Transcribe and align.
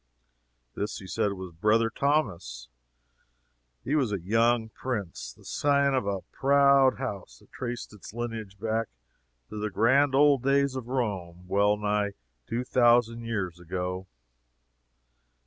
"This," 0.73 0.97
he 0.97 1.05
said, 1.05 1.33
"was 1.33 1.51
Brother 1.53 1.91
Thomas. 1.91 2.69
He 3.83 3.93
was 3.93 4.11
a 4.11 4.19
young 4.19 4.69
prince, 4.69 5.31
the 5.31 5.45
scion 5.45 5.93
of 5.93 6.07
a 6.07 6.21
proud 6.31 6.97
house 6.97 7.37
that 7.37 7.51
traced 7.51 7.93
its 7.93 8.11
lineage 8.11 8.57
back 8.59 8.87
to 9.51 9.59
the 9.59 9.69
grand 9.69 10.15
old 10.15 10.41
days 10.41 10.75
of 10.75 10.87
Rome 10.87 11.45
well 11.47 11.77
nigh 11.77 12.13
two 12.47 12.63
thousand 12.63 13.25
years 13.25 13.59
ago. 13.59 14.07